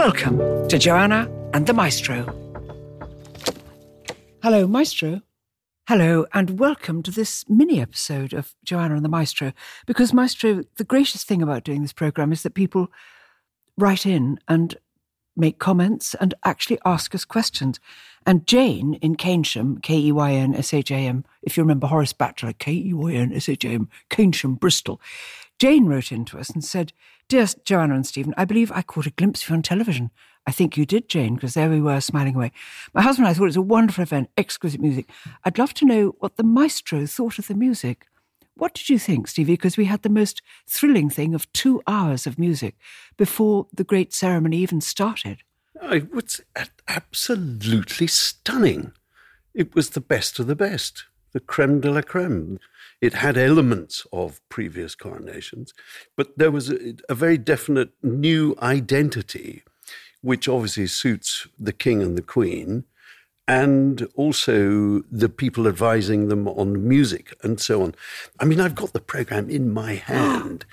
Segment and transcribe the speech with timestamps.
[0.00, 2.24] Welcome to Joanna and the Maestro.
[4.42, 5.20] Hello, Maestro.
[5.88, 9.52] Hello, and welcome to this mini episode of Joanna and the Maestro.
[9.84, 12.90] Because, Maestro, the gracious thing about doing this program is that people
[13.76, 14.74] write in and
[15.36, 17.78] make comments and actually ask us questions.
[18.24, 21.88] And Jane in Keynsham, K E Y N S H A M, if you remember
[21.88, 24.98] Horace Batchelor, K E Y N S H A M, Keynsham, Bristol,
[25.60, 26.94] Jane wrote in to us and said,
[27.28, 30.10] Dear Joanna and Stephen, I believe I caught a glimpse of you on television.
[30.46, 32.50] I think you did, Jane, because there we were smiling away.
[32.94, 35.10] My husband and I thought it was a wonderful event, exquisite music.
[35.44, 38.06] I'd love to know what the maestro thought of the music.
[38.54, 39.52] What did you think, Stevie?
[39.52, 42.74] Because we had the most thrilling thing of two hours of music
[43.18, 45.42] before the great ceremony even started.
[45.82, 46.40] It was
[46.88, 48.92] absolutely stunning.
[49.52, 52.58] It was the best of the best, the creme de la creme.
[53.00, 55.72] It had elements of previous coronations,
[56.16, 59.62] but there was a, a very definite new identity,
[60.20, 62.84] which obviously suits the king and the queen,
[63.48, 67.94] and also the people advising them on music and so on.
[68.38, 70.64] I mean, I've got the program in my hand.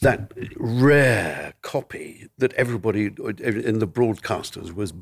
[0.00, 4.92] that rare copy that everybody in the broadcasters was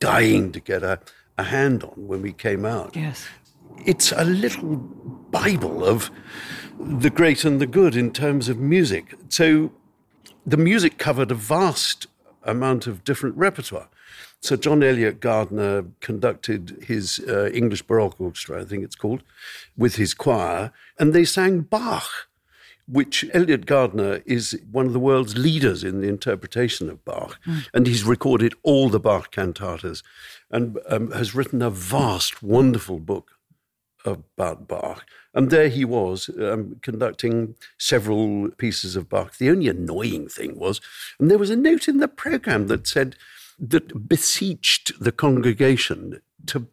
[0.00, 1.00] dying to get a,
[1.36, 2.96] a hand on when we came out.
[2.96, 3.26] Yes.
[3.84, 6.10] It's a little Bible of
[6.78, 9.14] the great and the good in terms of music.
[9.28, 9.72] So
[10.46, 12.06] the music covered a vast
[12.42, 13.88] amount of different repertoire.
[14.40, 19.22] So John Eliot Gardiner conducted his uh, English Baroque Orchestra, I think it's called,
[19.76, 22.28] with his choir, and they sang Bach
[22.86, 27.38] which Eliot Gardiner is one of the world's leaders in the interpretation of Bach.
[27.46, 27.66] Mm.
[27.72, 30.02] And he's recorded all the Bach cantatas
[30.50, 33.32] and um, has written a vast, wonderful book
[34.04, 35.06] about Bach.
[35.32, 39.36] And there he was um, conducting several pieces of Bach.
[39.38, 40.80] The only annoying thing was,
[41.18, 43.16] and there was a note in the program that said,
[43.58, 46.66] that beseeched the congregation to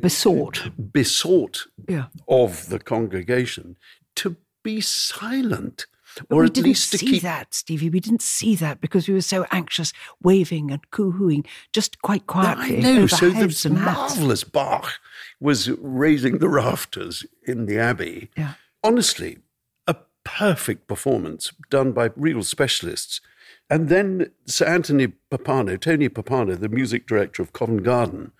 [0.00, 2.06] besought besought yeah.
[2.28, 3.76] of the congregation
[4.14, 5.86] to be silent.
[6.28, 7.22] Or we didn't see keep...
[7.22, 7.90] that, Stevie.
[7.90, 9.92] We didn't see that because we were so anxious,
[10.22, 12.78] waving and coo-hooing, just quite quietly.
[12.78, 13.06] I know.
[13.06, 14.92] So the marvelous Bach
[15.40, 18.30] was raising the rafters in the abbey.
[18.36, 18.54] Yeah.
[18.82, 19.38] Honestly,
[19.86, 23.20] a perfect performance done by real specialists.
[23.68, 28.32] And then Sir Anthony Pappano, Tony Pappano, the music director of Covent Garden,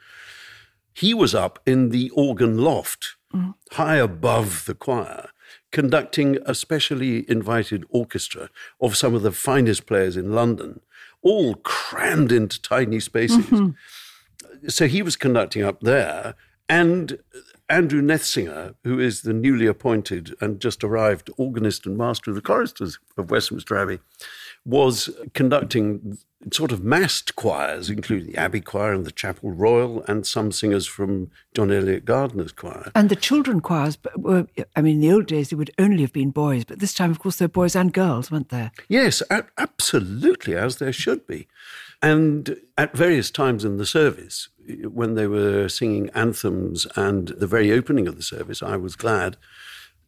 [0.92, 3.54] he was up in the organ loft, mm.
[3.72, 5.30] high above the choir
[5.72, 8.50] conducting a specially invited orchestra
[8.80, 10.80] of some of the finest players in London,
[11.22, 13.46] all crammed into tiny spaces.
[13.46, 14.68] Mm-hmm.
[14.68, 16.34] So he was conducting up there,
[16.68, 17.18] and
[17.68, 22.42] Andrew Nethsingha, who is the newly appointed and just arrived organist and master of the
[22.42, 24.00] choristers of Westminster Abbey,
[24.64, 26.18] was conducting
[26.52, 30.86] sort of massed choirs, including the Abbey Choir and the Chapel Royal, and some singers
[30.86, 32.90] from John Eliot Gardiner's choir.
[32.94, 36.14] And the children choirs were, I mean, in the old days, they would only have
[36.14, 38.72] been boys, but this time, of course, there were boys and girls, weren't there?
[38.88, 39.22] Yes,
[39.58, 41.46] absolutely, as there should be.
[42.00, 44.48] And at various times in the service,
[44.84, 49.36] when they were singing anthems and the very opening of the service, I was glad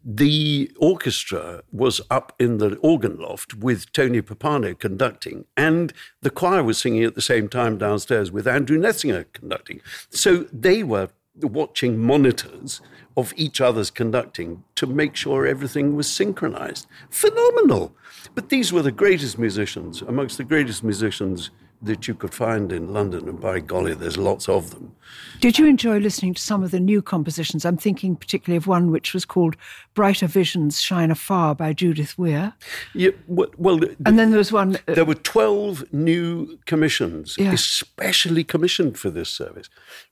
[0.05, 5.93] the orchestra was up in the organ loft with Tony Pappano conducting, and
[6.23, 9.81] the choir was singing at the same time downstairs with Andrew Nethsingha conducting.
[10.11, 11.09] So they were
[11.41, 12.81] watching monitors
[13.17, 16.87] of each other's conducting to make sure everything was synchronized.
[17.11, 17.95] Phenomenal.
[18.35, 21.51] But these were the greatest musicians, amongst the greatest musicians
[21.83, 24.95] that you could find in London, and by golly, there's lots of them.
[25.41, 27.65] Did you enjoy listening to some of the new compositions?
[27.65, 29.57] I'm thinking particularly of one which was called
[29.95, 32.55] Brighter Visions Shine Afar by Judith Weir.
[32.95, 34.77] Yeah, well, and then there was one.
[34.87, 37.53] Uh, there were 12 new commissions, yeah.
[37.53, 39.69] especially commissioned for this service,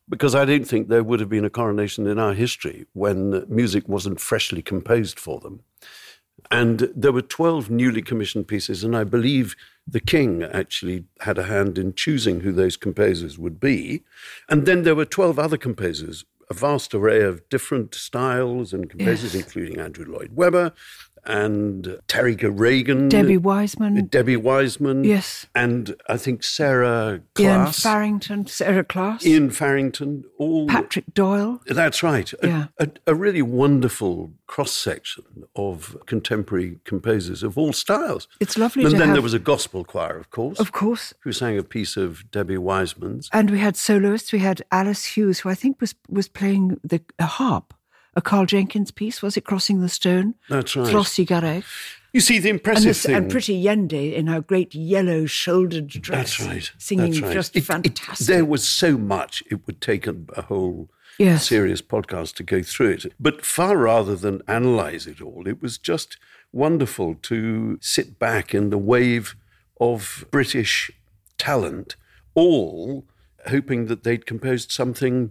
[0.08, 3.88] because I don't think there would have been a coronation in our history when music
[3.88, 5.60] wasn't freshly composed for them.
[6.50, 9.54] And there were 12 newly commissioned pieces, and I believe
[9.90, 14.04] the king actually had a hand in choosing who those composers would be.
[14.48, 19.34] And then there were 12 other composers, a vast array of different styles and composers,
[19.34, 19.44] yes.
[19.44, 20.72] including Andrew Lloyd Webber
[21.24, 27.72] and Tarik O'Regan, Debbie Wiseman, uh, Debbie Wiseman, yes, and I think Sarah Class, Iain
[27.72, 31.60] Farrington, Sarah Class, Iain Farrington, all Patrick Doyle.
[31.66, 32.32] That's right.
[32.42, 32.66] Yeah.
[32.78, 35.24] A, a, a really wonderful cross section
[35.54, 38.26] of contemporary composers of all styles.
[38.40, 38.84] It's lovely.
[38.84, 39.14] And then have...
[39.14, 42.58] there was a gospel choir, of course, of course, who sang a piece of Debbie
[42.58, 44.32] Wiseman's, and we had soloists.
[44.32, 47.74] We had Alis Huws, who I think was was playing the harp
[48.14, 50.34] a Karl Jenkins piece, was it Crossing the Stone?
[50.48, 50.88] That's right.
[50.88, 51.64] Flossie Garrett.
[52.12, 53.14] You see, the impressive and, this, thing.
[53.14, 56.38] and Pretty Yende in her great yellow shouldered dress.
[56.38, 56.72] That's right.
[56.76, 57.32] Singing That's right.
[57.32, 58.26] just It- it- fantastic.
[58.26, 61.46] there was so much, it would take a, a whole Yes.
[61.48, 63.12] serious podcast to go through it.
[63.20, 66.16] But far rather than analyze it all, it was just
[66.50, 69.36] wonderful to sit back in the wave
[69.80, 70.90] of British
[71.38, 71.94] talent,
[72.34, 73.06] all
[73.48, 75.30] hoping that they'd composed something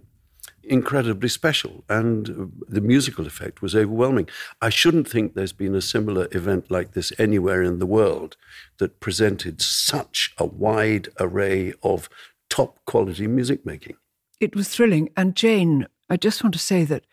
[0.62, 1.84] incredibly special.
[1.88, 4.28] And the musical effect was overwhelming.
[4.60, 8.36] I shouldn't think there's been a similar event like this anywhere in the world
[8.78, 12.08] that presented such a wide array of
[12.48, 13.96] top quality music making.
[14.40, 15.10] it was thrilling.
[15.16, 17.04] And Jane, I just want to say that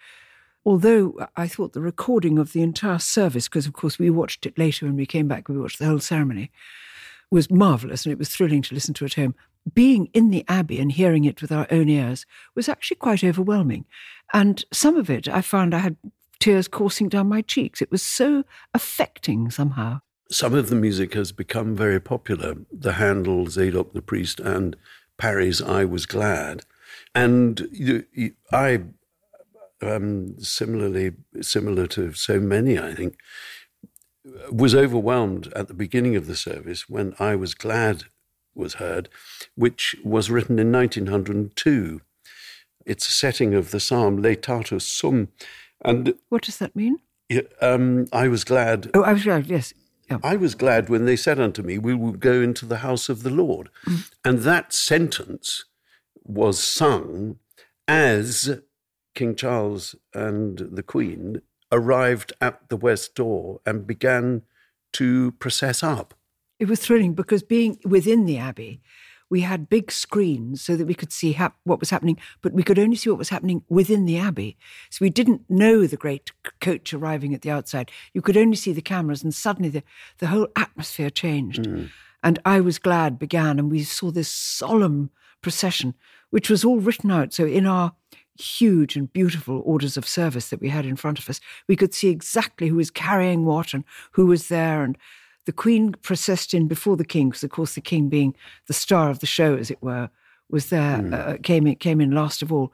[0.66, 4.58] although I thought the recording of the entire service, because of course we watched it
[4.58, 6.52] later when we came back, we watched the whole ceremony,
[7.30, 9.36] was marvelous and it was thrilling to listen to at home.
[9.74, 12.26] Being in the Abbey and hearing it with our own ears
[12.56, 13.86] was actually quite overwhelming.
[14.34, 15.98] And some of it I found I had
[16.40, 17.82] tears coursing down my cheeks.
[17.82, 18.44] It was so
[18.74, 20.02] affecting somehow.
[20.30, 22.56] Some of the music has become very popular.
[22.72, 24.76] The Handel, Zadok the Priest, and
[25.18, 26.64] Parry's I Was Glad.
[27.16, 28.84] And you, you, I,
[29.82, 33.18] um, similarly, similar to so many, I think,
[34.52, 38.04] was overwhelmed at the beginning of the service when I Was Glad
[38.58, 39.10] was heard,
[39.56, 42.02] which was written in 1902.
[42.86, 45.30] It's a setting of the psalm Laetatus Sum.
[45.84, 47.00] And What does that mean?
[47.62, 49.48] um, I was glad Oh, I was glad.
[49.48, 49.74] yes.
[50.10, 50.20] Yeah.
[50.24, 53.24] I was glad when they said unto me, We will go into the house of
[53.24, 53.70] the Lord.
[54.24, 55.66] And that sentence
[56.24, 57.40] was sung
[57.88, 58.60] as
[59.16, 64.44] King Charles and the Queen arrived at the west door and began
[64.94, 66.14] to process up.
[66.60, 68.82] It was thrilling because being within the abbey,
[69.30, 72.64] we had big screens so that we could see hap- what was happening, but we
[72.64, 74.58] could only see what was happening within the abbey.
[74.90, 77.92] So we didn't know the great c- coach arriving at the outside.
[78.14, 79.84] You could only see the cameras, and suddenly the,
[80.20, 81.66] the whole atmosphere changed.
[81.66, 81.86] Hmm.
[82.24, 85.12] And I was glad began, and we saw this solemn
[85.42, 85.94] procession,
[86.30, 87.34] which was all written out.
[87.34, 87.94] So in our
[88.40, 91.94] huge and beautiful orders of service that we had in front of us, we could
[91.94, 94.84] see exactly who was carrying what and who was there.
[94.84, 94.98] And
[95.48, 98.36] the Queen processed in before the King, because of course the King, being
[98.68, 100.10] the star of the show, as it were,
[100.52, 102.72] was there, uh, came in, came in last of all.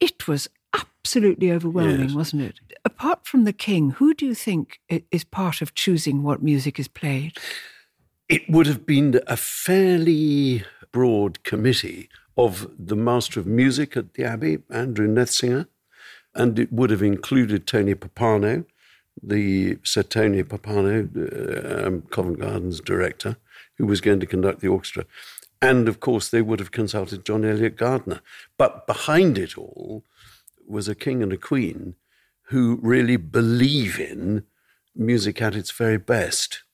[0.00, 2.14] It was absolutely overwhelming, Yes.
[2.14, 2.60] wasn't it?
[2.84, 4.80] Apart from the King, who do you think
[5.10, 7.36] is part of choosing what music is played?
[8.28, 14.24] It would have been a fairly broad committee of the Master of Music at the
[14.24, 15.66] Abbey, Andrew Nethsingha,
[16.34, 18.64] and it would have included Tony Pappano,
[19.22, 23.36] the Sir Tony Pappano, uh, um, Covent Garden's director,
[23.76, 25.04] who was going to conduct the orchestra.
[25.60, 28.20] And of course, they would have consulted John Eliot Gardiner.
[28.58, 30.04] But behind it all
[30.66, 31.94] was a king and a queen
[32.46, 34.44] who really believe in
[34.94, 36.64] music at its very best.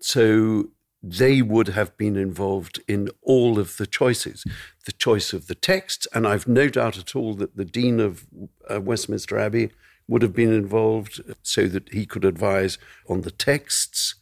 [0.00, 0.70] So
[1.02, 4.44] they would have been involved in all of the choices,
[4.86, 6.06] the choice of the texts.
[6.14, 8.26] And I've no doubt at all that the Dean of
[8.70, 9.70] uh, Westminster Abbey
[10.12, 12.76] would have been involved so that he could advise
[13.08, 14.14] on the texts.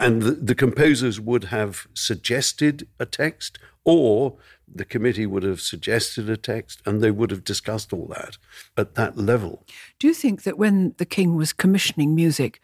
[0.00, 4.36] And the, the composers would have suggested a text, or
[4.66, 8.38] the committee would have suggested a text, and they would have discussed all that
[8.76, 9.64] at that level.
[10.00, 12.60] Do you think that when the King was commissioning music,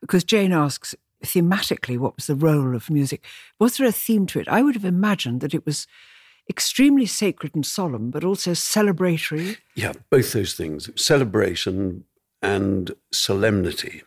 [0.00, 3.22] because Jane asks thematically what was the role of music,
[3.58, 4.48] was there a theme to it?
[4.48, 5.86] I would have imagined that it was
[6.48, 9.58] extremely sacred and solemn, but also celebratory.
[9.74, 12.04] Yeah, both those things celebration
[12.42, 14.02] and solemnity,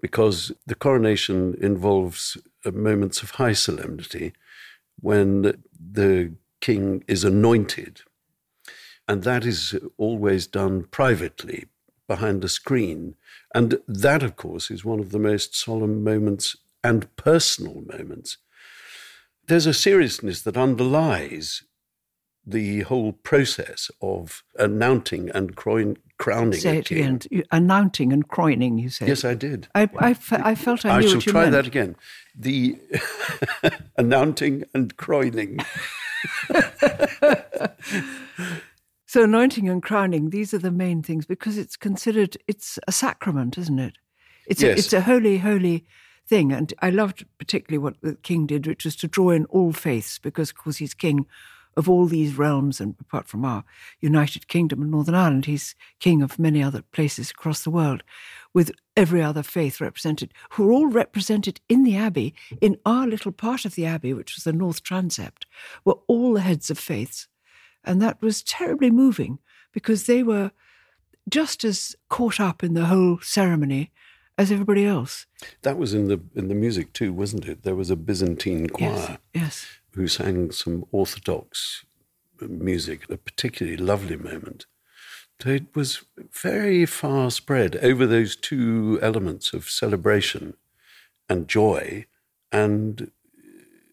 [0.00, 4.32] because the coronation involves uh, moments of high solemnity
[5.00, 8.02] when the king is anointed.
[9.08, 11.66] And that is always done privately
[12.08, 13.14] behind a screen.
[13.54, 18.38] And that, of course, is one of the most solemn moments and personal moments.
[19.48, 21.62] There's a seriousness that underlies
[22.48, 26.98] the whole process of announcing and crown, crowning Say a it king.
[26.98, 27.20] again.
[27.30, 29.08] You- Announcing and croining, you said.
[29.08, 29.68] Yes, I did.
[29.74, 31.52] I, I, fe- I felt I I knew shall what you try meant.
[31.52, 31.96] that again.
[32.38, 32.78] The
[33.98, 35.58] announcing and croining.
[39.08, 43.56] So anointing and crowning, these are the main things because it's considered it's a sacrament,
[43.56, 43.94] isn't it?
[44.48, 44.78] It's a, Yes.
[44.80, 45.84] it's a holy, holy
[46.26, 46.52] thing.
[46.52, 50.18] And I loved particularly what the king did, which was to draw in all faiths,
[50.18, 51.26] because of course he's king
[51.76, 53.62] of all these realms, and apart from our
[54.00, 58.02] United Kingdom and Northern Ireland, he's king of many other places across the world,
[58.54, 63.32] with every other faith represented, who are all represented in the abbey, in our little
[63.32, 65.44] part of the abbey, which was the North Transept,
[65.84, 67.28] were all the heads of faiths.
[67.84, 69.38] And that was terribly moving
[69.72, 70.52] because they were
[71.28, 73.90] just as caught up in the whole ceremony
[74.38, 75.26] as everybody else.
[75.62, 77.62] That was in the in the music too, wasn't it?
[77.62, 79.66] There was a Byzantine choir Yes, yes.
[79.94, 81.84] who sang some Orthodox
[82.40, 84.66] music at a particularly lovely moment.
[85.42, 86.02] So it was
[86.32, 90.54] very far spread over those two elements of celebration
[91.28, 92.06] and joy
[92.50, 93.10] and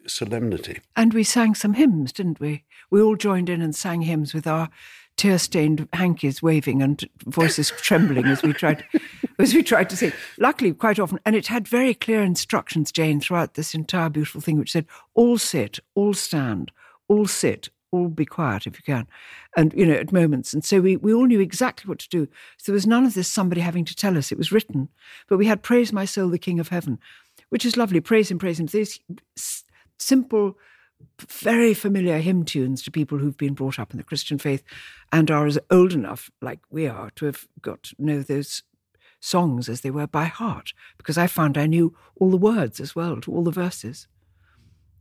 [0.08, 0.80] solemnity.
[0.96, 2.64] And we sang some hymns, didn't we?
[2.90, 4.70] We all joined in and sang hymns with our
[5.18, 8.84] tear-stained hankies waving and voices trembling as we tried
[9.40, 10.12] as we tried to sing.
[10.38, 14.58] Luckily, quite often, and it had very clear instructions, Jane, throughout this entire beautiful thing,
[14.58, 16.72] which said, "All sit, all stand,
[17.08, 19.06] all sit." All be quiet if you can,
[19.56, 20.52] and you know at moments.
[20.52, 22.28] And so we, we all knew exactly what to do.
[22.58, 24.32] So there was none of this somebody having to tell us.
[24.32, 24.90] It was written,
[25.30, 26.98] but we had "Praise my soul, the King of Heaven,"
[27.50, 28.00] which is lovely.
[28.00, 28.66] Praise him, praise him.
[28.66, 29.00] These
[30.00, 30.58] simple
[31.30, 34.64] very familiar hymn tunes to people who've been brought up in the Christian faith
[35.12, 38.64] and are as old enough, like we are, to have got to know those
[39.20, 42.96] songs as they were by heart, because I found I knew all the words as
[42.96, 44.08] well to all the verses.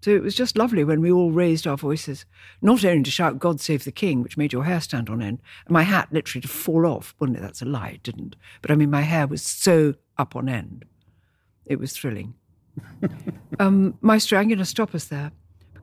[0.02, 2.24] So it was just lovely when we all raised our voices,
[2.60, 5.40] not only to shout God save the King, which made your hair stand on end,
[5.66, 7.14] and my hat literally to fall off.
[7.18, 7.40] Wouldn't it?
[7.40, 8.34] That's a lie, it didn't.
[8.62, 10.84] But I mean, my hair was so up on end.
[11.66, 12.34] It was thrilling.
[13.60, 15.30] um, Maestro, I'm going to stop us there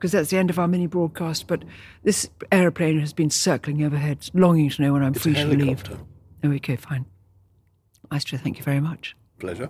[0.00, 1.46] because that's the end of our mini broadcast.
[1.46, 1.62] But
[2.04, 5.84] this aeroplane has been circling overhead, longing to know when I'm It's free to leave.
[6.42, 7.04] Oh, okay, fine.
[8.10, 9.14] Maestro, thank you very much.
[9.38, 9.68] Pleasure.